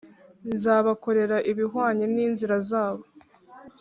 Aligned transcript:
Nzabakorera 0.53 1.37
ibihwanye 1.51 2.05
n 2.13 2.15
inzira 2.25 2.55
zabo 2.69 3.03